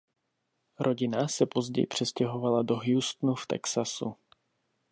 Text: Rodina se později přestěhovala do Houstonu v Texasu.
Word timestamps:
Rodina 0.79 1.27
se 1.27 1.45
později 1.45 1.87
přestěhovala 1.87 2.63
do 2.63 2.75
Houstonu 2.75 3.35
v 3.35 3.45
Texasu. 3.47 4.15